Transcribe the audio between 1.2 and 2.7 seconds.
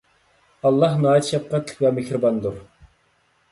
شەپقەتلىك ۋە مېھرىباندۇر